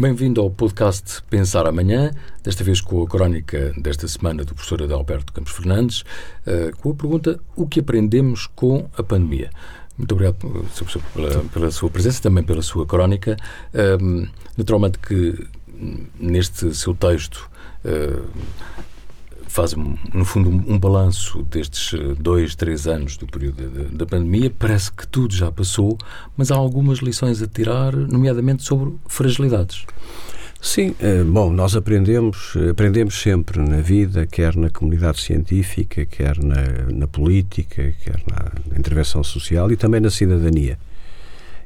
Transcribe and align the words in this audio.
Bem-vindo 0.00 0.40
ao 0.40 0.50
podcast 0.50 1.22
Pensar 1.28 1.66
Amanhã, 1.66 2.10
desta 2.42 2.64
vez 2.64 2.80
com 2.80 3.02
a 3.02 3.06
crónica 3.06 3.74
desta 3.76 4.08
semana 4.08 4.42
do 4.46 4.54
professor 4.54 4.82
Adalberto 4.82 5.30
Campos 5.30 5.52
Fernandes, 5.52 6.04
uh, 6.46 6.74
com 6.78 6.92
a 6.92 6.94
pergunta: 6.94 7.38
O 7.54 7.66
que 7.66 7.80
aprendemos 7.80 8.46
com 8.46 8.88
a 8.96 9.02
pandemia? 9.02 9.50
Muito 9.98 10.12
obrigado, 10.12 10.36
professor, 10.38 11.02
pela, 11.12 11.44
pela 11.50 11.70
sua 11.70 11.90
presença, 11.90 12.22
também 12.22 12.42
pela 12.42 12.62
sua 12.62 12.86
crónica. 12.86 13.36
Uh, 13.74 14.26
naturalmente 14.56 14.98
que 15.00 15.46
neste 16.18 16.74
seu 16.74 16.94
texto 16.94 17.50
faz, 19.50 19.74
no 19.74 20.24
fundo, 20.24 20.48
um, 20.48 20.78
balanço 20.78 21.42
destes 21.42 21.92
eh, 21.92 22.14
dois, 22.18 22.54
três 22.54 22.86
anos 22.86 23.16
do 23.16 23.26
período 23.26 23.68
da, 23.68 23.98
da, 23.98 24.06
pandemia. 24.06 24.50
Parece 24.56 24.92
que 24.92 25.06
tudo 25.08 25.34
já 25.34 25.50
passou, 25.50 25.98
mas 26.36 26.52
há 26.52 26.56
algumas 26.56 27.00
lições 27.00 27.42
a 27.42 27.48
tirar, 27.48 27.94
nomeadamente 27.94 28.62
sobre 28.62 28.94
fragilidades. 29.08 29.84
Sim, 30.62 30.94
eh, 31.00 31.24
bom, 31.24 31.50
nós 31.50 31.74
aprendemos, 31.74 32.54
aprendemos 32.70 33.20
sempre 33.20 33.58
na 33.58 33.80
vida, 33.80 34.24
quer 34.24 34.54
na 34.54 34.70
comunidade 34.70 35.20
científica, 35.20 36.06
quer 36.06 36.38
na, 36.38 36.92
na 36.94 37.08
política, 37.08 37.92
quer 38.04 38.22
na 38.30 38.78
intervenção 38.78 39.24
social 39.24 39.72
e 39.72 39.76
também 39.76 40.00
na 40.00 40.10
cidadania. 40.10 40.78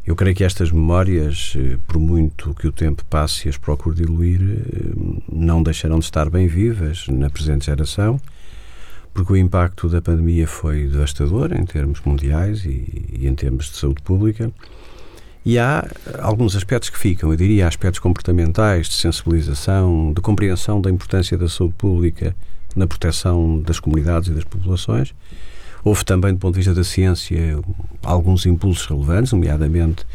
Eu 0.06 0.14
creio 0.14 0.36
que 0.36 0.44
estas 0.44 0.70
memórias, 0.70 1.54
eh, 1.56 1.78
por 1.86 1.98
muito 1.98 2.52
que 2.54 2.66
o 2.66 2.72
tempo 2.72 3.02
passe 3.06 3.46
e 3.46 3.48
as 3.48 3.56
procure 3.56 3.96
diluir, 3.96 4.38
eh, 4.42 5.22
não 5.32 5.62
deixarão 5.62 5.98
de 5.98 6.04
estar 6.04 6.28
bem 6.28 6.46
vivas 6.46 7.06
na 7.08 7.30
presente 7.30 7.66
geração, 7.66 8.20
porque 9.14 9.32
o 9.32 9.36
impacto 9.36 9.88
da 9.88 10.02
pandemia 10.02 10.46
foi 10.46 10.86
devastador 10.86 11.54
em 11.54 11.64
termos 11.64 12.02
mundiais 12.02 12.66
e, 12.66 13.06
e 13.18 13.26
em 13.26 13.34
termos 13.34 13.70
de 13.70 13.76
saúde 13.76 14.02
pública. 14.02 14.52
E 15.42 15.58
há 15.58 15.86
alguns 16.20 16.54
aspectos 16.54 16.90
que 16.90 16.98
ficam, 16.98 17.30
eu 17.30 17.36
diria 17.36 17.66
aspectos 17.66 17.98
comportamentais, 17.98 18.88
de 18.88 18.94
sensibilização, 18.94 20.12
de 20.12 20.20
compreensão 20.20 20.82
da 20.82 20.90
importância 20.90 21.38
da 21.38 21.48
saúde 21.48 21.74
pública 21.78 22.36
na 22.76 22.86
proteção 22.86 23.60
das 23.60 23.80
comunidades 23.80 24.28
e 24.28 24.32
das 24.32 24.44
populações 24.44 25.14
Houve 25.84 26.02
também, 26.02 26.32
do 26.32 26.38
ponto 26.38 26.54
de 26.54 26.60
vista 26.60 26.72
da 26.72 26.82
ciência, 26.82 27.60
alguns 28.04 28.46
impulsos 28.46 28.86
relevantes, 28.86 29.32
nomeadamente 29.32 30.06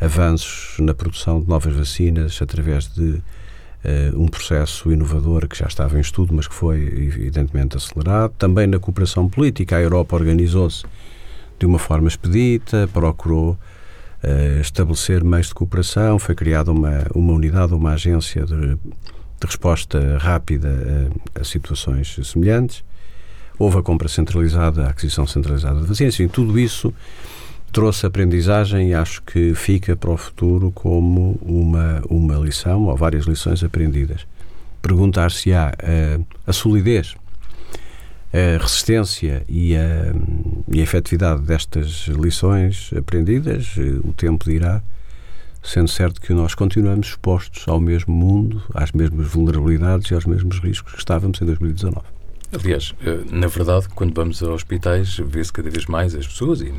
avanços 0.00 0.78
na 0.78 0.94
produção 0.94 1.40
de 1.40 1.48
novas 1.48 1.74
vacinas 1.74 2.38
através 2.42 2.88
de 2.88 3.02
uh, 3.02 3.22
um 4.14 4.28
processo 4.28 4.92
inovador 4.92 5.48
que 5.48 5.56
já 5.56 5.66
estava 5.66 5.96
em 5.96 6.00
estudo, 6.00 6.34
mas 6.34 6.46
que 6.46 6.54
foi 6.54 6.80
evidentemente 6.80 7.76
acelerado. 7.76 8.32
Também 8.38 8.66
na 8.66 8.78
cooperação 8.78 9.28
política, 9.28 9.76
a 9.76 9.80
Europa 9.80 10.16
organizou-se 10.16 10.84
de 11.58 11.64
uma 11.64 11.78
forma 11.78 12.08
expedita, 12.08 12.88
procurou 12.92 13.52
uh, 13.52 14.60
estabelecer 14.60 15.24
meios 15.24 15.48
de 15.48 15.54
cooperação, 15.54 16.18
foi 16.18 16.34
criada 16.34 16.70
uma, 16.70 17.06
uma 17.14 17.32
unidade, 17.32 17.72
uma 17.72 17.92
agência 17.92 18.44
de, 18.44 18.74
de 18.74 19.46
resposta 19.46 20.18
rápida 20.18 21.10
a, 21.34 21.40
a 21.40 21.44
situações 21.44 22.18
semelhantes. 22.24 22.84
Houve 23.58 23.78
a 23.78 23.82
compra 23.82 24.08
centralizada, 24.08 24.86
a 24.86 24.90
aquisição 24.90 25.26
centralizada 25.26 25.80
de 25.80 25.86
vacinas, 25.86 26.14
enfim, 26.14 26.28
tudo 26.28 26.58
isso 26.58 26.92
trouxe 27.72 28.06
aprendizagem 28.06 28.90
e 28.90 28.94
acho 28.94 29.22
que 29.22 29.54
fica 29.54 29.96
para 29.96 30.10
o 30.10 30.16
futuro 30.16 30.70
como 30.72 31.38
uma, 31.42 32.02
uma 32.08 32.36
lição 32.36 32.84
ou 32.84 32.96
várias 32.96 33.26
lições 33.26 33.62
aprendidas. 33.62 34.26
Perguntar-se 34.80 35.52
há 35.52 35.68
a, 35.68 36.50
a 36.50 36.52
solidez, 36.52 37.14
a 38.32 38.62
resistência 38.62 39.42
e 39.48 39.76
a, 39.76 40.12
e 40.68 40.80
a 40.80 40.82
efetividade 40.82 41.42
destas 41.42 42.08
lições 42.08 42.90
aprendidas, 42.96 43.74
o 44.04 44.12
tempo 44.12 44.44
dirá, 44.44 44.82
sendo 45.62 45.88
certo 45.88 46.20
que 46.20 46.32
nós 46.32 46.54
continuamos 46.54 47.08
expostos 47.08 47.66
ao 47.66 47.80
mesmo 47.80 48.14
mundo, 48.14 48.62
às 48.72 48.92
mesmas 48.92 49.26
vulnerabilidades 49.26 50.10
e 50.10 50.14
aos 50.14 50.24
mesmos 50.24 50.60
riscos 50.60 50.92
que 50.92 50.98
estávamos 50.98 51.40
em 51.40 51.44
2019. 51.44 52.15
Aliás, 52.52 52.94
eh, 53.04 53.20
na 53.30 53.48
verdade, 53.48 53.88
quando 53.94 54.14
vamos 54.14 54.42
a 54.42 54.50
hospitais, 54.50 55.16
vê-se 55.18 55.52
cada 55.52 55.68
vez 55.68 55.86
mais 55.86 56.14
as 56.14 56.26
pessoas, 56.26 56.60
e 56.60 56.72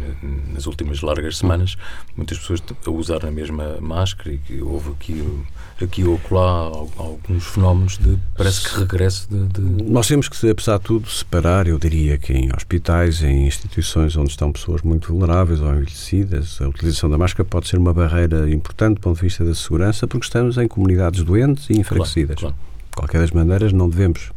nas 0.54 0.66
últimas 0.66 1.02
largas 1.02 1.38
semanas, 1.38 1.76
muitas 2.16 2.38
pessoas 2.38 2.64
a 2.86 2.90
usar 2.90 3.26
a 3.26 3.32
mesma 3.32 3.78
máscara, 3.82 4.34
e 4.34 4.38
que 4.38 4.62
houve 4.62 4.92
aqui, 4.92 5.44
aqui 5.82 6.04
ou 6.06 6.20
lá 6.32 6.72
alguns 6.98 7.46
fenómenos 7.46 7.98
de, 7.98 8.18
parece 8.36 8.70
que 8.70 8.80
regresso 8.80 9.28
de, 9.30 9.46
de, 9.48 9.84
Nós 9.84 10.08
temos 10.08 10.30
que, 10.30 10.50
apesar 10.50 10.78
de 10.78 10.86
tudo, 10.86 11.10
separar, 11.10 11.68
eu 11.68 11.78
diria 11.78 12.18
que 12.18 12.34
em 12.34 12.50
hospitais, 12.56 13.22
em 13.22 13.48
instituições 13.48 14.16
onde 14.16 14.32
estão 14.32 14.52
pessoas 14.52 14.82
muito 14.82 15.10
vulneráveis 15.12 15.60
ou 15.60 15.70
envelhecidas, 15.70 16.62
a 16.62 16.68
utilização 16.68 17.10
da 17.10 17.18
máscara 17.18 17.48
pode 17.48 17.68
ser 17.68 17.78
uma 17.78 17.94
barreira 17.94 18.50
importante 18.50 18.96
do 18.96 19.02
ponto 19.02 19.18
de 19.18 19.22
vista 19.22 19.44
da 19.44 19.54
segurança, 19.54 20.08
porque 20.08 20.26
estamos 20.26 20.58
em 20.58 20.68
comunidades 20.68 21.24
doentes 21.24 21.70
e 21.70 21.74
enfraquecidas. 21.74 22.40
Claro, 22.40 22.56
claro. 22.56 22.68
De 22.90 22.96
qualquer 22.96 23.20
das 23.20 23.32
maneiras, 23.32 23.72
não 23.74 23.90
devemos 23.90 24.32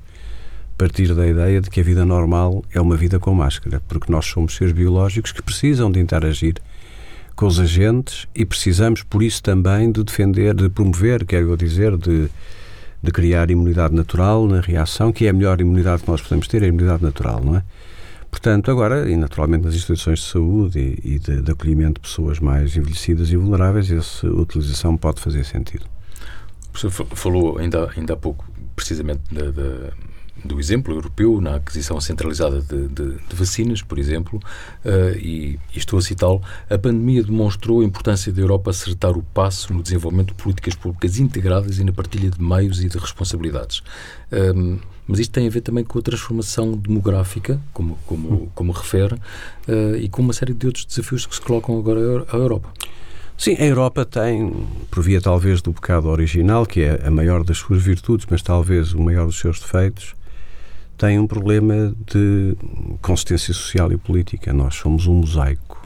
partir 0.81 1.15
da 1.15 1.27
ideia 1.27 1.61
de 1.61 1.69
que 1.69 1.79
a 1.79 1.83
vida 1.83 2.07
normal 2.07 2.65
é 2.73 2.81
uma 2.81 2.97
vida 2.97 3.19
com 3.19 3.35
máscara, 3.35 3.83
porque 3.87 4.11
nós 4.11 4.25
somos 4.25 4.57
seres 4.57 4.73
biológicos 4.73 5.31
que 5.31 5.43
precisam 5.43 5.93
de 5.93 6.01
interagir 6.01 6.55
com 7.37 7.47
os 7.47 7.61
agentes 7.61 8.27
e 8.35 8.47
precisamos, 8.47 9.03
por 9.03 9.23
isso, 9.23 9.43
também 9.43 9.93
de 9.93 10.03
defender, 10.03 10.55
de 10.55 10.71
promover, 10.71 11.27
quero 11.27 11.55
dizer, 11.55 11.99
de, 11.99 12.31
de 13.03 13.11
criar 13.13 13.51
imunidade 13.51 13.95
natural 13.95 14.47
na 14.47 14.63
reação, 14.63 15.13
que 15.13 15.27
é 15.27 15.29
a 15.29 15.35
melhor 15.35 15.61
imunidade 15.61 16.03
que 16.03 16.11
nós 16.11 16.23
podemos 16.23 16.49
ter, 16.49 16.63
é 16.63 16.65
a 16.65 16.69
imunidade 16.69 17.03
natural, 17.03 17.45
não 17.45 17.57
é? 17.57 17.65
Portanto, 18.31 18.71
agora, 18.71 19.07
e 19.11 19.17
naturalmente 19.17 19.67
nas 19.67 19.75
instituições 19.75 20.21
de 20.21 20.25
saúde 20.25 20.79
e, 20.79 21.17
e 21.17 21.19
de, 21.19 21.43
de, 21.43 21.53
acolhimento 21.53 22.01
de 22.01 22.09
pessoas 22.09 22.41
mais 22.41 22.75
envelhecidas 22.75 23.31
e 23.31 23.37
vulneráveis, 23.37 23.93
essa 23.93 24.27
utilização 24.27 24.97
pode 24.97 25.21
fazer 25.21 25.45
sentido. 25.45 25.85
O 26.69 26.73
professor 26.73 27.07
falou 27.15 27.59
ainda, 27.59 27.91
ainda 27.95 28.15
há 28.15 28.17
pouco, 28.17 28.51
precisamente, 28.75 29.21
da, 29.31 29.51
da 29.51 29.93
do 30.45 30.59
exemplo 30.59 30.95
europeu 30.95 31.41
na 31.41 31.57
aquisição 31.57 32.01
centralizada 32.01 32.61
de, 32.61 32.89
de, 32.89 33.13
de 33.13 33.37
vacinas, 33.37 33.83
por 33.83 33.99
exemplo, 33.99 34.41
uh, 34.85 35.17
e, 35.19 35.59
e, 35.75 35.79
estou 35.79 35.99
a 35.99 36.03
citá-lo, 36.03 36.43
a 36.69 36.79
pandemia 36.79 37.23
demonstrou 37.23 37.81
a 37.81 37.85
importância 37.85 38.33
da 38.33 38.41
Europa 38.41 38.71
acertar 38.71 39.17
o 39.17 39.23
passo 39.23 39.73
no 39.73 39.83
desenvolvimento 39.83 40.29
de 40.29 40.35
políticas 40.35 40.75
públicas 40.75 41.19
integradas 41.19 41.79
e 41.79 41.85
na 41.85 41.93
partilha 41.93 42.31
de 42.31 42.43
meios 42.43 42.83
e 42.83 42.89
de 42.89 42.99
responsabilidades. 42.99 43.83
Um, 44.33 44.79
mas 45.07 45.19
isto 45.19 45.33
tem 45.33 45.47
a 45.47 45.51
ver 45.51 45.61
também 45.61 45.83
com 45.83 45.99
a 45.99 46.03
transformação 46.03 46.73
demográfica, 46.73 47.61
como, 47.73 47.99
como, 48.07 48.51
como 48.55 48.73
refere, 48.73 49.15
uh, 49.15 49.97
e 49.97 50.09
com 50.09 50.23
uma 50.23 50.33
série 50.33 50.55
de 50.55 50.67
outros 50.67 50.85
desafios 50.85 51.27
que 51.27 51.35
se 51.35 51.41
colocam 51.41 51.77
agora 51.77 52.25
à 52.31 52.37
Europa. 52.37 52.73
Sim, 53.37 53.57
a 53.59 53.65
Europa 53.65 54.05
tem, 54.05 54.53
por 54.91 55.03
via 55.03 55.19
talvez 55.19 55.63
do 55.63 55.73
pecado 55.73 56.09
original, 56.09 56.67
que 56.67 56.83
é 56.83 57.07
a 57.07 57.11
maior 57.11 57.43
das 57.43 57.57
suas 57.57 57.83
virtudes, 57.83 58.27
mas 58.31 58.43
talvez 58.43 58.93
o 58.93 59.01
maior 59.01 59.25
dos 59.25 59.39
seus 59.39 59.59
defeitos, 59.59 60.15
tem 61.01 61.19
um 61.19 61.27
problema 61.27 61.97
de 62.13 62.55
consistência 63.01 63.55
social 63.55 63.91
e 63.91 63.97
política. 63.97 64.53
Nós 64.53 64.75
somos 64.75 65.07
um 65.07 65.15
mosaico. 65.15 65.81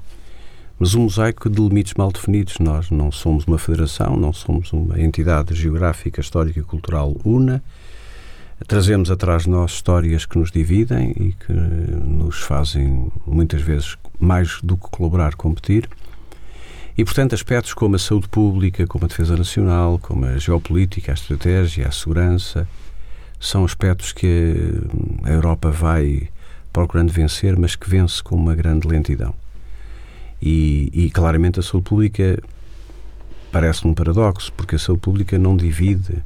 Mas 0.77 0.97
um 0.97 1.03
mosaico 1.03 1.49
de 1.49 1.63
limites 1.63 1.95
mal 1.95 2.11
definidos. 2.11 2.59
Nós 2.59 2.91
não 2.91 3.13
somos 3.13 3.45
uma 3.45 3.57
federação, 3.57 4.17
não 4.17 4.33
somos 4.33 4.73
uma 4.73 5.01
entidade 5.01 5.55
geográfica, 5.55 6.21
histórica 6.21 6.59
e 6.59 6.65
cultural 6.65 7.15
una. 7.25 7.63
Trazemos 8.67 9.09
atrás 9.09 9.45
de 9.45 9.51
nós 9.51 9.75
histórias 9.75 10.27
que 10.27 10.37
nos 10.37 10.51
dividem 10.51 11.13
e 11.13 11.33
que 11.33 11.53
nos 11.53 12.41
fazem, 12.41 13.07
muitas 13.25 13.63
vezes, 13.63 13.97
mais 14.19 14.59
do 14.65 14.77
que 14.77 14.89
colaborar, 14.91 15.37
competir. 15.37 15.89
E, 16.99 17.05
portanto, 17.05 17.37
aspectos 17.37 17.73
como 17.73 17.95
a 17.95 18.01
saúde 18.01 18.29
pública, 18.29 18.85
como 18.89 19.05
a 19.05 19.09
defesa 19.09 19.37
nacional, 19.37 19.97
como 19.97 20.25
a 20.25 20.39
geopolítica, 20.39 21.13
a 21.13 21.15
estratégia, 21.15 21.87
a 21.87 21.93
segurança, 21.93 22.67
são 23.39 23.65
aspectos 23.65 24.13
que 24.13 24.55
a 25.25 25.31
Europa 25.31 25.71
vai 25.71 26.29
procurando 26.73 27.13
vencer, 27.13 27.57
mas 27.57 27.77
que 27.77 27.89
vence 27.89 28.23
com 28.23 28.35
uma 28.35 28.55
grande 28.55 28.89
lentidão. 28.89 29.35
E, 30.43 30.91
e 30.93 31.11
claramente 31.11 31.61
a 31.61 31.63
saúde 31.63 31.89
pública 31.89 32.39
parece 33.53 33.87
um 33.87 33.95
paradoxo, 33.95 34.53
porque 34.53 34.75
a 34.75 34.79
saúde 34.79 35.01
pública 35.01 35.39
não 35.39 35.57
divide, 35.57 36.23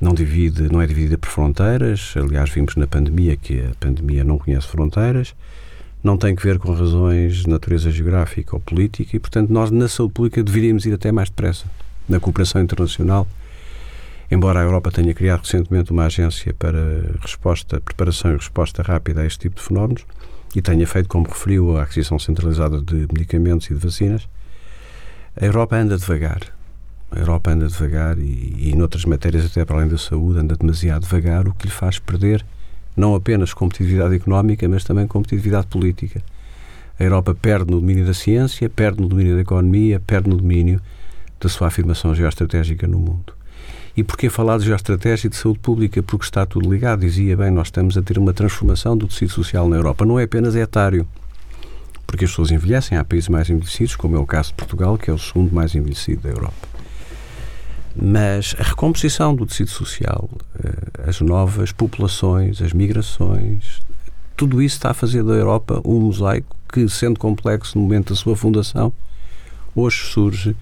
não 0.00 0.12
divide, 0.12 0.70
não 0.70 0.82
é 0.82 0.86
dividida 0.86 1.16
por 1.16 1.28
fronteiras. 1.28 2.14
Aliás, 2.16 2.50
vimos 2.50 2.76
na 2.76 2.86
pandemia 2.86 3.36
que 3.36 3.60
a 3.60 3.74
pandemia 3.80 4.22
não 4.22 4.38
conhece 4.38 4.66
fronteiras, 4.66 5.34
não 6.04 6.16
tem 6.16 6.34
que 6.34 6.42
ver 6.42 6.58
com 6.58 6.72
razões 6.72 7.36
de 7.36 7.48
natureza 7.48 7.90
geográfica 7.90 8.54
ou 8.54 8.60
política, 8.60 9.16
e 9.16 9.18
portanto 9.18 9.50
nós 9.50 9.70
na 9.70 9.88
saúde 9.88 10.14
pública 10.14 10.42
deveríamos 10.42 10.84
ir 10.86 10.92
até 10.92 11.10
mais 11.10 11.30
depressa 11.30 11.66
na 12.08 12.20
cooperação 12.20 12.60
internacional 12.60 13.26
Embora 14.30 14.60
a 14.60 14.62
Europa 14.62 14.92
tenha 14.92 15.12
criado 15.12 15.40
recentemente 15.40 15.90
uma 15.90 16.04
agência 16.04 16.54
para 16.54 17.16
resposta, 17.20 17.80
preparação 17.80 18.32
e 18.32 18.36
resposta 18.36 18.80
rápida 18.80 19.22
a 19.22 19.26
este 19.26 19.40
tipo 19.40 19.56
de 19.56 19.62
fenómenos 19.62 20.06
e 20.54 20.62
tenha 20.62 20.86
feito, 20.86 21.08
como 21.08 21.26
referiu, 21.26 21.76
a 21.76 21.82
aquisição 21.82 22.16
centralizada 22.16 22.80
de 22.80 23.08
medicamentos 23.12 23.68
e 23.68 23.74
de 23.74 23.80
vacinas, 23.80 24.28
a 25.40 25.44
Europa 25.44 25.76
anda 25.76 25.98
devagar. 25.98 26.42
A 27.10 27.18
Europa 27.18 27.50
anda 27.50 27.66
devagar 27.66 28.18
e, 28.18 28.70
e, 28.70 28.74
noutras 28.76 29.04
matérias, 29.04 29.44
até 29.44 29.64
para 29.64 29.78
além 29.78 29.88
da 29.88 29.98
saúde, 29.98 30.38
anda 30.38 30.54
demasiado 30.56 31.02
devagar, 31.02 31.48
o 31.48 31.54
que 31.54 31.66
lhe 31.66 31.72
faz 31.72 31.98
perder 31.98 32.44
não 32.96 33.14
apenas 33.16 33.52
competitividade 33.52 34.14
económica, 34.14 34.68
mas 34.68 34.84
também 34.84 35.06
competitividade 35.08 35.66
política. 35.66 36.22
A 36.98 37.02
Europa 37.02 37.34
perde 37.34 37.70
no 37.70 37.80
domínio 37.80 38.06
da 38.06 38.14
ciência, 38.14 38.68
perde 38.68 39.00
no 39.00 39.08
domínio 39.08 39.34
da 39.34 39.40
economia, 39.40 39.98
perde 39.98 40.28
no 40.28 40.36
domínio 40.36 40.80
da 41.40 41.48
sua 41.48 41.68
afirmação 41.68 42.14
geoestratégica 42.14 42.86
no 42.86 42.98
mundo. 42.98 43.39
E 43.96 44.04
porquê 44.04 44.30
falar 44.30 44.58
de 44.58 44.66
geoestratégia 44.66 45.26
e 45.26 45.30
de 45.30 45.36
saúde 45.36 45.58
pública? 45.58 46.02
Porque 46.02 46.24
está 46.24 46.46
tudo 46.46 46.70
ligado. 46.70 47.00
Dizia 47.00 47.36
bem, 47.36 47.50
nós 47.50 47.68
estamos 47.68 47.96
a 47.96 48.02
ter 48.02 48.18
uma 48.18 48.32
transformação 48.32 48.96
do 48.96 49.06
tecido 49.08 49.32
social 49.32 49.68
na 49.68 49.76
Europa. 49.76 50.04
Não 50.04 50.18
é 50.18 50.24
apenas 50.24 50.54
etário, 50.54 51.06
porque 52.06 52.24
as 52.24 52.30
pessoas 52.30 52.50
envelhecem. 52.50 52.96
Há 52.96 53.04
países 53.04 53.28
mais 53.28 53.50
envelhecidos, 53.50 53.96
como 53.96 54.16
é 54.16 54.18
o 54.18 54.26
caso 54.26 54.50
de 54.50 54.54
Portugal, 54.54 54.96
que 54.96 55.10
é 55.10 55.12
o 55.12 55.18
segundo 55.18 55.52
mais 55.52 55.74
envelhecido 55.74 56.22
da 56.22 56.30
Europa. 56.30 56.68
Mas 57.94 58.54
a 58.58 58.62
recomposição 58.62 59.34
do 59.34 59.44
tecido 59.44 59.70
social, 59.70 60.30
eh, 60.62 61.08
as 61.08 61.20
novas 61.20 61.72
populações, 61.72 62.62
as 62.62 62.72
migrações, 62.72 63.80
tudo 64.36 64.62
isso 64.62 64.76
está 64.76 64.90
a 64.90 64.94
fazer 64.94 65.24
da 65.24 65.32
Europa 65.32 65.82
um 65.84 66.00
mosaico 66.00 66.56
que, 66.72 66.88
sendo 66.88 67.18
complexo 67.18 67.76
no 67.76 67.82
momento 67.82 68.10
da 68.10 68.16
sua 68.16 68.36
fundação, 68.36 68.92
hoje 69.74 70.04
surge 70.04 70.56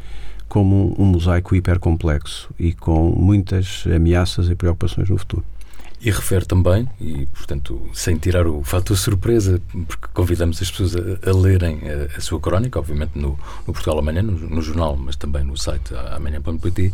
como 0.48 0.94
um, 0.98 1.04
mosaico 1.04 1.54
hipercomplexo 1.54 2.50
e 2.58 2.72
com 2.72 3.10
muitas 3.10 3.84
ameaças 3.94 4.48
e 4.48 4.54
preocupações 4.54 5.08
no 5.10 5.18
futuro. 5.18 5.44
E 6.00 6.12
refere 6.12 6.46
também, 6.46 6.88
e 7.00 7.26
portanto, 7.26 7.82
sem 7.92 8.16
tirar 8.16 8.46
o 8.46 8.62
fator 8.62 8.96
surpresa, 8.96 9.60
porque 9.88 10.06
convidamos 10.14 10.62
as 10.62 10.70
pessoas 10.70 10.94
a, 10.94 11.28
a 11.28 11.34
lerem 11.34 11.80
a, 11.90 12.16
a, 12.16 12.20
sua 12.20 12.38
crónica, 12.38 12.78
obviamente 12.78 13.18
no, 13.18 13.30
no 13.66 13.72
Portugal 13.72 13.98
Amanhã, 13.98 14.22
no, 14.22 14.32
no, 14.32 14.62
jornal, 14.62 14.96
mas 14.96 15.16
também 15.16 15.42
no 15.42 15.56
site 15.56 15.92
amanhã.pt, 16.12 16.92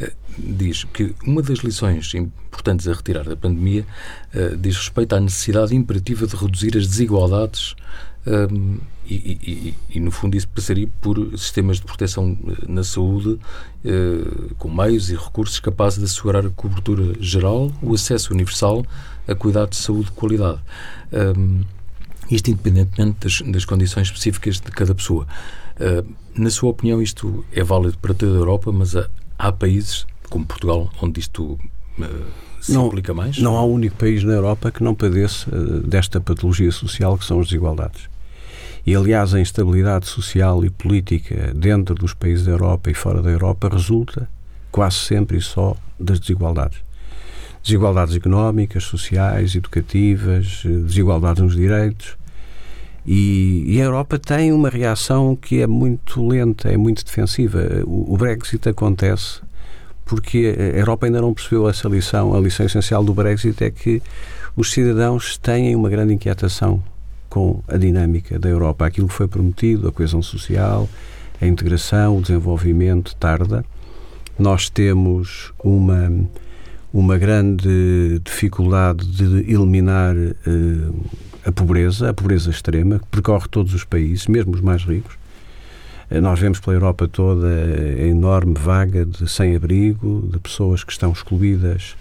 eh, 0.00 0.12
diz 0.36 0.84
que 0.84 1.14
uma 1.24 1.40
das 1.40 1.60
lições 1.60 2.12
importantes 2.12 2.86
a 2.86 2.92
retirar 2.92 3.24
da 3.24 3.36
pandemia 3.36 3.86
eh, 4.34 4.54
diz 4.58 4.76
respeito 4.76 5.14
à 5.14 5.20
necessidade 5.20 5.74
imperativa 5.74 6.26
de 6.26 6.36
reduzir 6.36 6.76
as 6.76 6.86
desigualdades 6.86 7.74
um, 8.26 8.78
e, 9.12 9.38
e, 9.42 9.74
e, 9.96 10.00
no 10.00 10.10
fundo, 10.10 10.36
isso 10.36 10.48
passaria 10.48 10.88
por 11.00 11.16
sistemas 11.38 11.78
de 11.78 11.82
proteção 11.82 12.36
eh, 12.48 12.64
na 12.68 12.84
saúde 12.84 13.38
uh, 13.84 14.54
com 14.56 14.70
meios 14.70 15.10
e 15.10 15.16
recursos 15.16 15.58
capazes 15.60 15.98
de 15.98 16.04
assegurar 16.04 16.46
a 16.46 16.50
cobertura 16.50 17.14
geral, 17.20 17.70
o 17.82 17.94
acesso 17.94 18.32
universal 18.32 18.84
a 19.26 19.34
cuidados 19.34 19.78
de 19.78 19.84
saúde 19.84 20.06
de 20.06 20.12
qualidade. 20.12 20.60
Um, 21.12 21.62
isto 22.30 22.50
independentemente 22.50 23.18
das, 23.20 23.42
das, 23.52 23.64
condições 23.64 24.08
específicas 24.08 24.60
de 24.60 24.70
cada 24.70 24.94
pessoa. 24.94 25.26
Uh, 25.76 26.06
na 26.34 26.50
sua 26.50 26.70
opinião, 26.70 27.02
isto 27.02 27.44
é 27.52 27.62
válido 27.62 27.98
para 27.98 28.14
toda 28.14 28.32
a 28.32 28.36
Europa, 28.36 28.72
mas 28.72 28.96
há, 28.96 29.08
há 29.38 29.52
países, 29.52 30.06
como 30.30 30.46
Portugal, 30.46 30.90
onde 31.02 31.20
isto 31.20 31.58
uh, 31.98 32.32
se 32.60 32.72
não, 32.72 32.86
aplica 32.86 33.12
mais? 33.12 33.38
Não 33.38 33.56
há 33.56 33.64
um 33.64 33.72
único 33.72 33.96
país 33.96 34.24
na 34.24 34.32
Europa 34.32 34.70
que 34.70 34.82
não 34.82 34.94
padeça 34.94 35.50
desta 35.84 36.20
patologia 36.20 36.70
social 36.70 37.18
que 37.18 37.24
são 37.24 37.40
as 37.40 37.46
desigualdades. 37.46 38.11
E, 38.84 38.96
aliás, 38.96 39.32
a 39.32 39.40
instabilidade 39.40 40.06
social 40.06 40.64
e 40.64 40.70
política 40.70 41.52
dentro 41.54 41.94
dos 41.94 42.14
países 42.14 42.44
da 42.46 42.52
Europa 42.52 42.90
e 42.90 42.94
fora 42.94 43.22
da 43.22 43.30
Europa 43.30 43.68
resulta 43.68 44.28
quase 44.72 44.96
sempre 44.96 45.36
e 45.36 45.40
só 45.40 45.76
das 46.00 46.18
desigualdades. 46.18 46.82
Desigualdades 47.62 48.16
económicas, 48.16 48.82
sociais, 48.82 49.54
educativas, 49.54 50.62
desigualdades 50.64 51.42
nos 51.42 51.54
direitos. 51.54 52.16
E, 53.06 53.64
e, 53.66 53.80
a 53.80 53.84
Europa 53.84 54.18
tem 54.18 54.52
uma 54.52 54.68
reação 54.68 55.36
que 55.36 55.60
é 55.60 55.66
muito 55.66 56.26
lenta, 56.26 56.68
é 56.68 56.76
muito 56.76 57.04
defensiva. 57.04 57.60
O, 57.84 58.14
o 58.14 58.16
Brexit 58.16 58.68
acontece 58.68 59.40
porque 60.04 60.56
a 60.58 60.78
Europa 60.78 61.06
ainda 61.06 61.20
não 61.20 61.32
percebeu 61.32 61.68
essa 61.68 61.88
lição. 61.88 62.34
A 62.34 62.40
lição 62.40 62.66
essencial 62.66 63.04
do 63.04 63.14
Brexit 63.14 63.62
é 63.62 63.70
que 63.70 64.02
os 64.56 64.72
cidadãos 64.72 65.38
têm 65.38 65.74
uma 65.76 65.88
grande 65.88 66.14
inquietação 66.14 66.82
com 67.32 67.62
a 67.66 67.78
dinâmica 67.78 68.38
da 68.38 68.50
Europa. 68.50 68.84
Aquilo 68.84 69.08
que 69.08 69.14
foi 69.14 69.26
prometido, 69.26 69.88
a 69.88 69.92
coesão 69.92 70.20
social, 70.20 70.86
a 71.40 71.46
integração, 71.46 72.18
o 72.18 72.20
desenvolvimento 72.20 73.16
tarda. 73.16 73.64
Nós 74.38 74.68
temos 74.68 75.50
uma, 75.64 76.12
uma 76.92 77.16
grande 77.16 78.20
dificuldade 78.22 79.06
de 79.06 79.50
eliminar 79.50 80.14
uh, 80.14 81.06
a 81.46 81.50
pobreza, 81.50 82.10
a 82.10 82.12
pobreza 82.12 82.50
extrema, 82.50 82.98
que 82.98 83.06
percorre 83.06 83.48
todos 83.50 83.72
os 83.72 83.82
países, 83.82 84.26
mesmo 84.26 84.54
os 84.54 84.60
mais 84.60 84.84
ricos. 84.84 85.14
Uh, 86.10 86.20
nós 86.20 86.38
vemos 86.38 86.60
pela 86.60 86.76
Europa 86.76 87.08
toda 87.08 87.48
a 87.48 88.06
enorme 88.06 88.52
vaga 88.58 89.06
de 89.06 89.26
sem-abrigo, 89.26 90.28
de 90.30 90.38
pessoas 90.38 90.84
que 90.84 90.92
estão 90.92 91.10
excluídas 91.10 91.96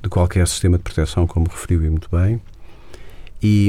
de 0.00 0.08
qualquer 0.08 0.46
sistema 0.46 0.76
de 0.76 0.84
proteção, 0.84 1.26
como 1.26 1.48
referiu 1.48 1.84
e 1.84 1.90
muito 1.90 2.08
bem. 2.12 2.40
E, 3.42 3.68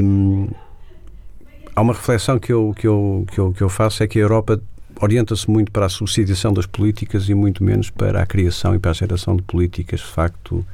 há 1.74 1.80
uma 1.80 1.92
reflexão 1.92 2.38
que 2.38 2.52
eu, 2.52 2.74
que 2.76 2.86
eu, 2.86 3.26
que 3.30 3.38
eu, 3.38 3.52
que 3.52 3.62
eu 3.62 3.68
faço, 3.68 4.02
é 4.02 4.06
que 4.06 4.18
a 4.18 4.22
Europa 4.22 4.60
orienta-se 5.00 5.50
muito 5.50 5.72
para 5.72 5.86
a 5.86 5.88
subsidiação 5.88 6.52
das 6.52 6.66
políticas 6.66 7.28
e 7.28 7.34
muito 7.34 7.64
menos 7.64 7.90
para 7.90 8.22
a 8.22 8.26
criação 8.26 8.74
e 8.74 8.78
para 8.78 8.92
a 8.92 8.94
geração 8.94 9.36
de 9.36 9.42
políticas, 9.42 10.00
de 10.00 10.06
facto, 10.06 10.64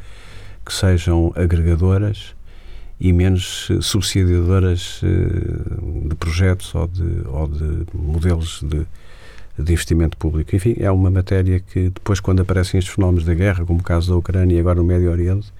que 0.65 0.73
sejam 0.73 1.33
agregadoras 1.35 2.35
e 3.01 3.13
menos 3.15 3.69
eh, 3.71 3.79
subsidiadoras 3.81 5.01
eh, 5.03 6.09
de 6.09 6.15
projetos 6.17 6.75
ou 6.75 6.87
de, 6.87 7.23
ou 7.27 7.49
de 7.49 7.87
modelos 7.95 8.61
de, 8.63 8.87
de 9.59 9.73
investimento 9.73 10.19
público. 10.19 10.55
Enfim, 10.55 10.77
é 10.79 10.91
uma 10.91 11.11
matéria 11.11 11.61
que 11.61 11.89
depois, 11.89 12.21
quando 12.21 12.43
aparecem 12.43 12.79
estes 12.79 12.95
fenómenos 12.95 13.25
da 13.25 13.33
guerra, 13.33 13.65
como 13.65 13.81
o 13.81 13.83
caso 13.83 14.11
da 14.11 14.19
Ucrânia 14.19 14.55
e 14.55 14.61
agora 14.61 14.77
no 14.77 14.85
Médio 14.85 15.11
Oriente, 15.11 15.51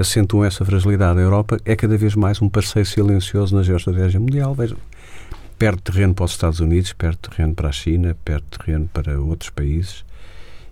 acentuam 0.00 0.44
essa 0.44 0.64
fragilidade. 0.64 1.18
A 1.18 1.22
Europa 1.22 1.58
é 1.64 1.76
cada 1.76 1.96
vez 1.96 2.14
mais 2.14 2.40
um 2.40 2.48
parceiro 2.48 2.88
silencioso 2.88 3.54
na 3.54 3.62
geoestratégia 3.62 4.18
mundial. 4.18 4.54
Veja, 4.54 4.76
perde 5.58 5.82
terreno 5.82 6.14
para 6.14 6.24
os 6.24 6.30
Estados 6.30 6.60
Unidos, 6.60 6.92
perde 6.94 7.18
terreno 7.18 7.54
para 7.54 7.68
a 7.68 7.72
China, 7.72 8.16
perde 8.24 8.46
terreno 8.50 8.88
para 8.92 9.20
outros 9.20 9.50
países 9.50 10.04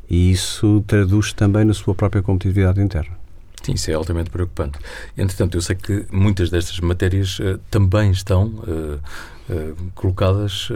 e 0.08 0.30
isso 0.30 0.82
traduz 0.86 1.32
também 1.32 1.64
na 1.64 1.74
sua 1.74 1.94
própria 1.94 2.22
competitividade 2.22 2.80
interna. 2.80 3.17
Sim, 3.62 3.72
isso 3.72 3.90
é 3.90 3.94
altamente 3.94 4.30
preocupante. 4.30 4.78
Entretanto, 5.16 5.56
eu 5.56 5.60
sei 5.60 5.76
que 5.76 6.06
muitas 6.10 6.50
destas 6.50 6.78
matérias 6.80 7.38
uh, 7.38 7.58
também 7.70 8.10
estão 8.10 8.46
uh, 8.46 9.00
uh, 9.48 9.76
colocadas 9.94 10.68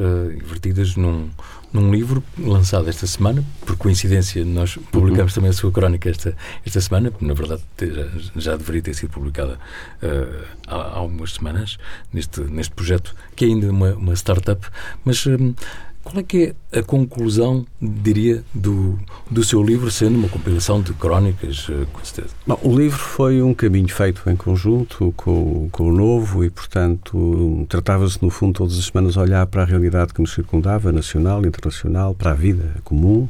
vertidas 0.45 0.97
num, 0.97 1.31
num 1.73 1.91
livro 1.91 2.23
lançado 2.39 2.89
esta 2.89 3.07
semana, 3.07 3.43
por 3.65 3.77
coincidência 3.77 4.45
nós 4.45 4.77
publicamos 4.91 5.33
uhum. 5.33 5.37
também 5.37 5.51
a 5.51 5.55
sua 5.55 5.73
crónica 5.73 6.11
esta, 6.11 6.37
esta 6.65 6.81
semana, 6.81 7.11
porque 7.11 7.25
na 7.25 7.35
verdade 7.35 7.63
já, 7.81 8.09
já 8.37 8.57
deveria 8.57 8.83
ter 8.83 8.95
sido 8.95 9.11
publicada 9.11 9.59
uh, 10.03 10.45
há, 10.67 10.75
há 10.75 10.97
algumas 10.97 11.33
semanas, 11.33 11.79
neste, 12.13 12.41
neste 12.43 12.75
projeto, 12.75 13.15
que 13.35 13.45
é 13.45 13.49
ainda 13.49 13.71
uma, 13.71 13.95
uma 13.95 14.13
startup, 14.15 14.67
mas 15.05 15.25
um, 15.27 15.55
qual 16.03 16.19
é 16.19 16.23
que 16.23 16.55
é 16.73 16.79
a 16.81 16.83
conclusão, 16.83 17.65
diria, 17.81 18.43
do, 18.53 18.99
do 19.31 19.45
seu 19.45 19.63
livro, 19.63 19.91
sendo 19.91 20.17
uma 20.17 20.29
compilação 20.29 20.83
de 20.83 20.93
crónicas, 20.95 21.67
eh, 21.71 21.87
com 21.93 22.05
certeza? 22.05 22.35
Bom, 22.47 22.59
o 22.63 22.77
livro 22.77 22.99
foi 22.99 23.41
um 23.41 23.55
caminho 23.55 23.89
feito 23.89 24.29
em 24.29 24.35
conjunto 24.35 25.15
com, 25.17 25.69
com 25.71 25.89
o 25.89 25.93
novo 25.93 26.45
e, 26.45 26.51
portanto, 26.51 27.65
tratava-se, 27.69 28.21
no 28.21 28.31
fundo, 28.31 28.55
todas 28.55 28.77
as 28.77 28.87
semanas 28.87 29.17
olhar 29.17 29.47
para 29.47 29.63
a 29.63 29.65
realidade 29.65 30.13
que 30.13 30.21
nos 30.21 30.35
circundava, 30.35 30.91
nacional, 30.91 31.47
internacional, 31.47 32.15
para 32.15 32.33
a 32.33 32.35
vida 32.35 32.77
comum. 32.83 33.29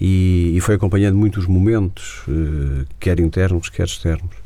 E, 0.00 0.54
e 0.56 0.60
foi 0.60 0.74
acompanhando 0.74 1.16
muitos 1.16 1.46
momentos, 1.46 2.22
eh, 2.28 2.86
quer 2.98 3.20
internos, 3.20 3.68
quer 3.68 3.84
externos. 3.84 4.42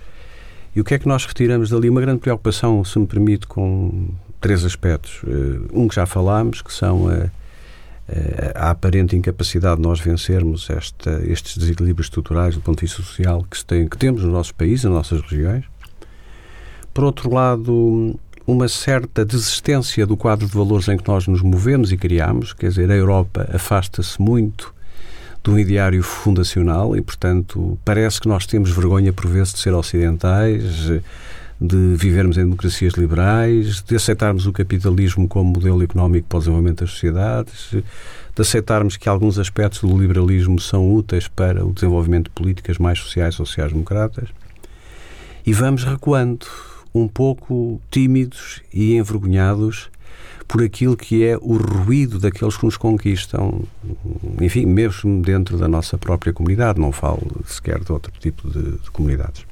E 0.75 0.81
o 0.83 0.85
que 0.85 0.93
é 0.93 0.99
que 0.99 1.09
nós 1.09 1.25
retiramos 1.25 1.71
dali? 1.71 1.89
Uma 1.89 2.03
grande 2.03 2.21
preocupação, 2.21 2.85
se 2.85 2.99
me 2.99 3.07
permite, 3.07 3.47
com 3.47 4.11
três 4.41 4.65
aspectos. 4.65 5.21
Eh, 5.27 5.61
um 5.73 5.89
que 5.89 5.95
já 5.95 6.07
falámos, 6.07 6.63
que 6.63 6.73
são 6.73 7.09
a, 7.09 7.29
a 8.55 8.71
aparente 8.71 9.17
incapacidade 9.17 9.77
de 9.77 9.83
nós 9.83 10.01
vencermos 10.01 10.71
esta, 10.71 11.23
estes 11.25 11.59
desequilíbrios 11.59 12.07
estruturais 12.07 12.55
do 12.55 12.61
ponto 12.61 12.79
de 12.79 12.87
vista 12.87 13.03
social 13.03 13.45
que, 13.51 13.65
tem, 13.65 13.89
que 13.89 13.99
temos 13.99 14.23
nos 14.23 14.33
nossos 14.33 14.53
países, 14.53 14.85
nas 14.85 14.93
nossas 14.93 15.21
regiões. 15.23 15.65
Por 16.95 17.05
outro 17.05 17.33
lado, 17.33 18.19
uma 18.47 18.69
certa 18.69 19.25
desistência 19.25 20.07
do 20.07 20.17
quadro 20.17 20.47
de 20.47 20.55
valores 20.55 20.89
em 20.89 20.97
que 20.97 21.07
nós 21.09 21.27
nos 21.27 21.43
movemos 21.43 21.91
e 21.91 21.97
criamos, 21.97 22.53
quer 22.53 22.69
dizer, 22.69 22.91
a 22.91 22.95
Europa 22.95 23.49
afasta-se 23.53 24.23
muito 24.23 24.73
de 25.43 25.51
um 25.51 25.59
ideário 25.59 26.03
fundacional 26.03 26.97
e, 26.97 27.03
portanto, 27.03 27.79
parece 27.85 28.21
que 28.21 28.29
nós 28.29 28.47
temos 28.47 28.71
vergonha 28.71 29.13
por 29.13 29.29
vezes 29.29 29.53
de 29.53 29.61
ser 29.61 29.75
ocidentais, 29.75 30.91
de 31.61 31.95
vivermos 31.97 32.37
em 32.37 32.45
democracias 32.45 32.95
liberais, 32.95 33.83
de 33.83 33.97
aceitarmos 33.97 34.47
o 34.47 34.53
capitalismo 34.53 35.27
como 35.27 35.53
modelo 35.53 35.83
económico 35.83 36.29
para 36.29 36.37
o 36.37 36.41
desenvolvimento 36.41 36.81
das 36.81 36.91
sociedades, 36.91 37.71
de 37.73 38.43
aceitarmos 38.43 38.97
que 38.97 39.09
alguns 39.09 39.39
aspectos 39.39 39.81
do 39.81 39.99
liberalismo 39.99 40.61
são 40.61 40.93
úteis 40.93 41.29
para 41.29 41.65
o 41.65 41.73
desenvolvimento 41.73 42.25
de 42.25 42.31
políticas 42.31 42.77
mais 42.79 42.99
sociais, 42.99 43.35
sociais-democratas. 43.35 44.29
E 45.47 45.53
vamos 45.53 45.85
recuando, 45.85 46.47
um 46.95 47.09
pouco 47.09 47.81
tímidos 47.91 48.63
e 48.73 48.97
envergonhados 48.97 49.91
por 50.49 50.63
aquilo 50.63 50.97
que 50.97 51.25
é 51.25 51.37
o 51.41 51.57
ruído 51.57 52.19
daqueles 52.19 52.57
que 52.57 52.65
nos 52.65 52.77
conquistam, 52.77 53.63
enfim, 54.41 54.67
mesmo 54.67 55.21
dentro 55.23 55.59
da 55.59 55.67
nossa 55.67 55.99
própria 55.99 56.33
comunidade, 56.33 56.81
não 56.81 56.93
falo 56.93 57.45
sequer 57.47 57.81
de 57.81 57.91
outro 57.91 58.13
tipo 58.21 58.49
de, 58.49 58.79
de 58.79 58.91
comunidades. 58.91 59.45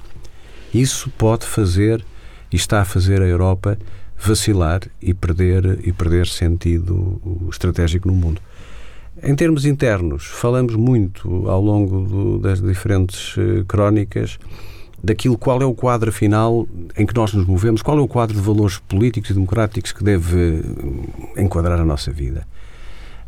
Isso 0.75 1.09
pode 1.17 1.47
fazer 1.47 2.05
e 2.53 2.57
está 2.57 2.81
a 2.81 2.85
fazer 2.85 3.23
a 3.23 3.27
Europa 3.27 3.79
vacilar 4.19 4.81
e 5.01 5.15
perder 5.15 5.81
e 5.87 5.93
perder 5.93 6.27
sentido 6.27 7.49
estratégico 7.49 8.09
no 8.09 8.15
mundo. 8.15 8.41
Em 9.23 9.35
termos 9.37 9.65
internos, 9.65 10.25
falamos 10.27 10.75
muito 10.75 11.49
ao 11.49 11.63
longo 11.63 12.01
do, 12.01 12.39
das 12.39 12.61
diferentes 12.61 13.37
uh, 13.37 13.65
crónicas 13.67 14.39
daquilo 15.03 15.39
qual 15.39 15.63
é 15.63 15.65
o 15.65 15.75
quadro 15.75 16.11
final 16.11 16.67
em 16.97 17.07
que 17.07 17.15
nós 17.15 17.33
nos 17.33 17.47
movemos, 17.47 17.81
qual 17.81 17.99
é 17.99 18.01
o 18.01 18.09
quadro 18.09 18.35
de 18.35 18.43
valores 18.43 18.79
políticos 18.79 19.31
e 19.31 19.35
democráticos 19.35 19.93
que 19.93 20.03
deve 20.03 20.65
eh, 21.37 21.43
enquadrar 21.43 21.79
a 21.79 21.85
nossa 21.85 22.11
vida. 22.11 22.47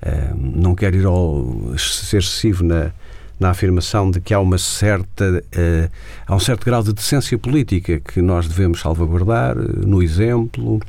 Uh, 0.02 0.34
não 0.34 0.74
quero 0.74 0.96
ir 0.96 1.04
ao, 1.04 1.74
ser 1.76 2.18
excessivo 2.18 2.64
na, 2.64 2.92
na 3.38 3.50
afirmação 3.50 4.10
de 4.10 4.20
que 4.20 4.32
há 4.32 4.40
uma 4.40 4.58
certa 4.58 5.42
uh, 5.42 5.90
há 6.26 6.34
um 6.34 6.40
certo 6.40 6.64
grau 6.64 6.82
de 6.82 6.92
decência 6.92 7.36
política 7.38 8.00
que 8.00 8.22
nós 8.22 8.48
devemos 8.48 8.80
salvaguardar 8.80 9.58
uh, 9.58 9.86
no 9.86 10.02
exemplo, 10.02 10.80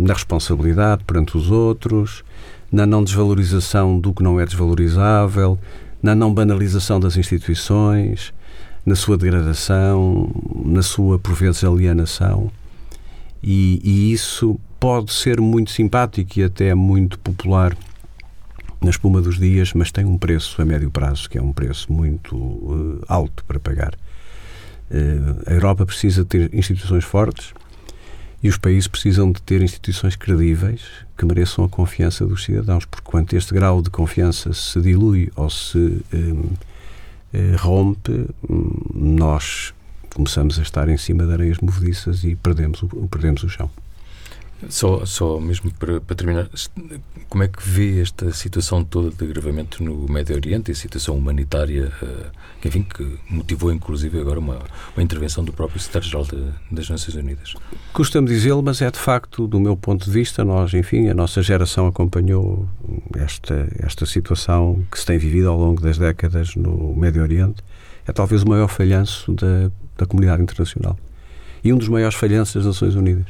na 0.00 0.12
responsabilidade 0.12 1.04
perante 1.04 1.36
os 1.36 1.52
outros, 1.52 2.24
na 2.70 2.84
não 2.84 3.04
desvalorização 3.04 4.00
do 4.00 4.12
que 4.12 4.20
não 4.20 4.40
é 4.40 4.44
desvalorizável, 4.44 5.56
na 6.02 6.16
não 6.16 6.34
banalização 6.34 6.98
das 6.98 7.16
instituições, 7.16 8.34
na 8.84 8.94
sua 8.94 9.16
degradação, 9.16 10.30
na 10.64 10.82
sua, 10.82 11.18
por 11.18 11.34
vezes, 11.34 11.64
alienação. 11.64 12.50
E, 13.42 13.80
e 13.84 14.12
isso 14.12 14.58
pode 14.78 15.12
ser 15.12 15.40
muito 15.40 15.70
simpático 15.70 16.38
e 16.38 16.44
até 16.44 16.74
muito 16.74 17.18
popular 17.18 17.76
na 18.80 18.90
espuma 18.90 19.20
dos 19.20 19.38
dias, 19.38 19.72
mas 19.72 19.90
tem 19.90 20.04
um 20.04 20.18
preço 20.18 20.60
a 20.60 20.64
médio 20.64 20.90
prazo, 20.90 21.28
que 21.28 21.38
é 21.38 21.42
um 21.42 21.52
preço 21.52 21.92
muito 21.92 22.36
uh, 22.36 23.04
alto 23.08 23.44
para 23.44 23.58
pagar. 23.58 23.94
Uh, 24.90 25.42
a 25.46 25.52
Europa 25.52 25.86
precisa 25.86 26.24
ter 26.24 26.54
instituições 26.54 27.04
fortes 27.04 27.52
e 28.42 28.48
os 28.48 28.58
países 28.58 28.86
precisam 28.86 29.32
de 29.32 29.42
ter 29.42 29.62
instituições 29.62 30.14
credíveis 30.14 30.82
que 31.16 31.24
mereçam 31.24 31.64
a 31.64 31.68
confiança 31.68 32.26
dos 32.26 32.44
cidadãos, 32.44 32.84
porque 32.84 33.08
quando 33.08 33.32
este 33.34 33.52
grau 33.52 33.80
de 33.80 33.90
confiança 33.90 34.52
se 34.52 34.80
dilui 34.80 35.32
ou 35.34 35.48
se 35.50 35.78
um, 36.12 36.50
eh, 37.32 37.56
rompe, 37.58 38.26
nós 38.94 39.74
começamos 40.14 40.58
a 40.58 40.62
estar 40.62 40.88
em 40.88 40.96
cima 40.96 41.26
de 41.26 41.32
areias 41.32 41.58
movediças 41.58 42.24
e 42.24 42.36
perdemos 42.36 42.82
o, 42.82 42.88
perdemos 43.08 43.42
o 43.42 43.48
chão. 43.48 43.70
Só, 44.68 45.04
só 45.04 45.38
mesmo 45.38 45.70
para, 45.74 46.00
para, 46.00 46.16
terminar, 46.16 46.48
como 47.28 47.44
é 47.44 47.48
que 47.48 47.68
vê 47.68 48.00
esta 48.00 48.32
situação 48.32 48.82
toda 48.82 49.10
de 49.10 49.24
agravamento 49.24 49.84
no 49.84 50.10
Médio 50.10 50.34
Oriente 50.34 50.70
a 50.72 50.74
situação 50.74 51.16
humanitária, 51.16 51.92
que, 52.60 52.68
enfim, 52.68 52.82
que 52.82 53.18
motivou 53.28 53.70
inclusive 53.70 54.18
agora 54.18 54.40
uma, 54.40 54.58
uma 54.96 55.02
intervenção 55.02 55.44
do 55.44 55.52
próprio 55.52 55.78
Secretário-Geral 55.78 56.26
das 56.70 56.88
Nações 56.88 57.14
Unidas? 57.16 57.54
Custa-me 57.92 58.26
dizê-lo, 58.26 58.62
mas 58.62 58.80
é 58.80 58.90
de 58.90 58.98
facto, 58.98 59.46
do 59.46 59.60
meu 59.60 59.76
ponto 59.76 60.06
de 60.06 60.10
vista, 60.10 60.42
nós, 60.42 60.72
enfim, 60.72 61.08
a 61.08 61.14
nossa 61.14 61.42
geração 61.42 61.86
acompanhou 61.86 62.66
esta, 63.14 63.68
esta 63.78 64.06
situação 64.06 64.82
que 64.90 64.98
se 64.98 65.04
tem 65.04 65.18
vivido 65.18 65.50
ao 65.50 65.58
longo 65.58 65.82
das 65.82 65.98
décadas 65.98 66.56
no 66.56 66.94
Médio 66.96 67.22
Oriente. 67.22 67.62
É 68.06 68.12
talvez 68.12 68.42
o 68.42 68.48
maior 68.48 68.68
falhanço 68.68 69.32
da, 69.32 69.70
da 69.98 70.06
comunidade 70.06 70.42
internacional 70.42 70.96
e 71.62 71.72
um 71.72 71.76
dos 71.76 71.88
maiores 71.88 72.16
falhanços 72.16 72.54
das 72.54 72.66
Nações 72.66 72.94
Unidas 72.94 73.26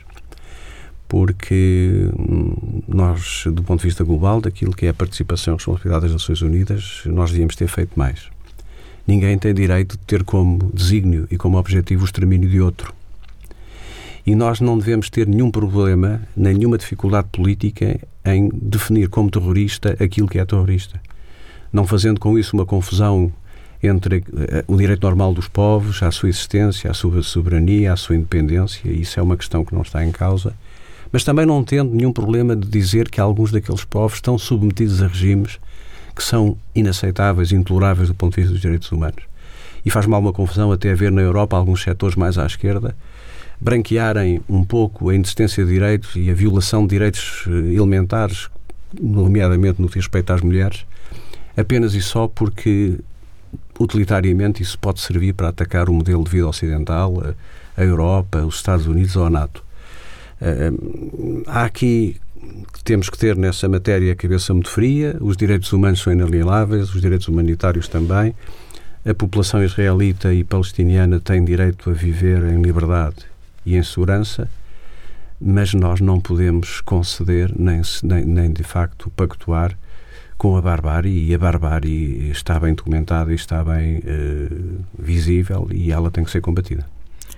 porque 1.08 2.08
hum, 2.18 2.82
nós, 2.88 3.44
do 3.46 3.62
ponto 3.62 3.80
de 3.80 3.86
vista 3.86 4.04
global, 4.04 4.40
daquilo 4.40 4.72
que 4.72 4.86
é 4.86 4.88
a 4.88 4.94
participação 4.94 5.54
e 5.54 5.56
responsabilidade 5.56 6.02
das 6.02 6.12
Nações 6.12 6.42
Unidas, 6.42 7.02
nós 7.06 7.30
devíamos 7.30 7.54
ter 7.54 7.68
feito 7.68 7.96
mais. 7.96 8.28
Ninguém 9.06 9.38
tem 9.38 9.54
direito 9.54 9.92
de 9.96 10.04
ter 10.04 10.25
como 10.25 10.70
desígnio 10.75 11.28
e 11.30 11.36
como 11.36 11.58
objetivo 11.58 12.02
o 12.02 12.04
extermínio 12.04 12.50
de 12.50 12.60
outro. 12.60 12.92
E 14.26 14.34
nós 14.34 14.60
não 14.60 14.76
devemos 14.76 15.08
ter 15.08 15.28
nenhum 15.28 15.52
problema, 15.52 16.20
nenhuma 16.36 16.76
dificuldade 16.76 17.28
política 17.30 18.00
em 18.25 18.48
definir 18.52 19.08
como 19.08 19.30
terrorista 19.30 19.96
aquilo 20.02 20.26
que 20.26 20.40
é 20.40 20.44
terrorista. 20.44 21.00
Não 21.72 21.86
fazendo 21.86 22.18
com 22.18 22.36
isso 22.36 22.56
uma 22.56 22.66
confusão 22.66 23.32
entre 23.80 24.25
eh, 24.36 24.64
o 24.66 24.76
direito 24.76 25.04
normal 25.04 25.32
dos 25.32 25.46
povos, 25.46 26.02
à 26.02 26.10
sua 26.10 26.28
existência, 26.28 26.90
à 26.90 26.94
sua 26.94 27.22
soberania, 27.22 27.92
à 27.92 27.96
sua 27.96 28.16
independência. 28.16 28.90
Isso 28.90 29.20
é 29.20 29.22
uma 29.22 29.36
questão 29.36 29.64
que 29.64 29.72
não 29.72 29.82
está 29.82 30.04
em 30.04 30.10
causa 30.10 30.52
mas 31.12 31.25
também 31.25 31.46
não 31.46 31.62
tendo 31.62 31.94
nenhum 31.94 32.12
problema 32.12 32.54
de 32.54 32.66
dizer 32.68 33.08
que 33.10 33.20
alguns 33.20 33.50
daqueles 33.50 33.84
povos 33.84 34.14
estão 34.18 34.38
submetidos 34.38 35.02
a 35.02 35.06
regimes 35.06 35.58
que 36.14 36.22
são 36.22 36.56
inaceitáveis, 36.75 37.52
intoleráveis 37.52 38.08
do 38.08 38.14
ponto 38.14 38.34
de 38.34 38.40
vista 38.40 38.52
dos 38.52 38.62
direitos 38.62 38.90
humanos. 38.90 39.22
E 39.84 39.90
faz 39.90 40.06
mal 40.06 40.20
uma 40.20 40.32
confusão 40.32 40.72
até 40.72 40.90
haver 40.90 41.12
na 41.12 41.20
Europa 41.20 41.56
alguns 41.56 41.82
setores 41.82 42.16
mais 42.16 42.38
à 42.38 42.46
esquerda 42.46 42.94
branquearem 43.60 44.42
um 44.48 44.64
pouco 44.64 45.08
a 45.08 45.14
inexistência 45.14 45.64
de 45.64 45.72
direitos 45.72 46.14
e 46.14 46.30
a 46.30 46.34
violação 46.34 46.82
de 46.82 46.90
direitos 46.90 47.44
eh, 47.46 47.75
elementares, 47.75 48.48
nomeadamente 49.00 49.80
no 49.80 49.88
que 49.88 49.96
respeita 49.96 50.34
às 50.34 50.42
mulheres, 50.42 50.84
apenas 51.56 51.94
e 51.94 52.02
só 52.02 52.28
porque 52.28 52.98
utilitariamente 53.78 54.62
isso 54.62 54.78
pode 54.78 55.00
servir 55.00 55.32
para 55.32 55.48
atacar 55.48 55.88
o 55.88 55.94
modelo 55.94 56.25
de 56.25 56.30
vida 56.30 56.46
ocidental, 56.46 57.34
a 57.76 57.82
Europa, 57.82 58.38
os 58.44 58.56
Estados 58.56 58.86
Unidos 58.86 59.16
ou 59.16 59.26
a 59.26 59.30
NATO. 59.30 59.64
Há 61.47 61.64
aqui 61.64 62.21
temos 62.85 63.11
que 63.11 63.19
ter 63.19 63.37
nessa 63.37 63.69
matéria 63.69 64.12
a 64.12 64.16
cabeça 64.16 64.55
muito 64.55 64.71
fria, 64.71 65.16
os 65.21 65.37
direitos 65.37 65.73
humanos 65.73 66.00
são 66.00 66.12
inalienáveis, 66.12 66.95
os 66.95 67.00
direitos 67.00 67.26
humanitários 67.26 67.88
também. 67.88 68.35
A 69.05 69.14
população 69.14 69.62
israelita 69.62 70.33
e 70.33 70.45
palestiniana 70.45 71.21
tem 71.21 71.45
direito 71.45 71.90
a 71.90 71.93
viver 71.93 72.43
em 72.45 72.61
liberdade 72.61 73.16
e 73.64 73.76
em 73.76 73.83
segurança, 73.83 74.49
mas 75.40 75.75
nós 75.75 76.00
não 76.00 76.21
podemos 76.21 76.81
conceder 76.81 77.52
nem, 77.57 77.83
nem, 78.02 78.25
nem 78.25 78.52
de 78.52 78.62
facto 78.62 79.11
pactuar 79.11 79.76
com 80.37 80.57
a 80.57 80.62
barbárie 80.62 81.28
e 81.28 81.35
a 81.35 81.38
barbárie 81.38 82.31
está 82.31 82.61
bem 82.61 82.75
documentada 82.75 83.33
e 83.33 83.35
está 83.35 83.64
bem 83.64 83.99
uh, 83.99 84.85
visível 84.99 85.69
e 85.73 85.90
ela 85.90 86.11
tem 86.11 86.25
que 86.25 86.31
ser 86.31 86.40
combatida. 86.40 86.87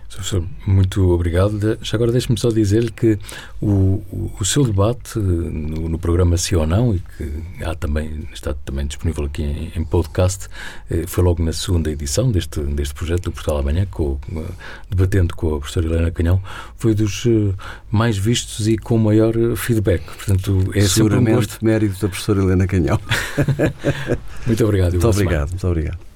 Professor, 0.08 0.44
muito 0.66 1.10
obrigado. 1.12 1.78
Já 1.82 1.96
agora 1.96 2.10
deixe-me 2.10 2.38
só 2.38 2.50
dizer 2.50 2.90
que 2.92 3.18
o, 3.60 4.02
o, 4.10 4.32
o, 4.40 4.44
seu 4.44 4.64
debate 4.64 5.18
no, 5.18 5.88
no, 5.88 5.98
programa 5.98 6.36
Sim 6.36 6.56
ou 6.56 6.66
Não, 6.66 6.94
e 6.94 6.98
que 6.98 7.62
há 7.62 7.74
também, 7.74 8.26
está 8.32 8.54
também 8.64 8.86
disponível 8.86 9.24
aqui 9.24 9.42
em, 9.42 9.72
em 9.76 9.84
podcast, 9.84 10.48
eh, 10.90 11.04
foi 11.06 11.22
logo 11.22 11.42
na 11.42 11.52
segunda 11.52 11.90
edição 11.90 12.32
deste, 12.32 12.60
deste 12.60 12.94
projeto 12.94 13.24
do 13.24 13.32
Portal 13.32 13.58
Amanhã, 13.58 13.86
com, 13.90 14.18
debatendo 14.88 15.36
com 15.36 15.54
a 15.54 15.58
professora 15.60 15.86
Helena 15.86 16.10
Canhão, 16.10 16.42
foi 16.76 16.94
dos 16.94 17.24
eh, 17.26 17.54
mais 17.90 18.16
vistos 18.16 18.66
e 18.66 18.78
com 18.78 18.96
maior 18.98 19.34
feedback. 19.56 20.02
Portanto, 20.04 20.70
é 20.74 20.80
Seguramente 20.80 21.30
um 21.30 21.34
gosto... 21.34 21.64
mérito 21.64 22.00
da 22.00 22.08
professora 22.08 22.42
Helena 22.42 22.66
Canhão. 22.66 22.98
muito 24.46 24.64
obrigado. 24.64 24.92
Muito 24.92 25.08
obrigado, 25.08 25.50
muito 25.50 25.66
obrigado. 25.66 26.07